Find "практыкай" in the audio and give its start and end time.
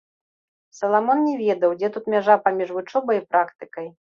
3.35-3.87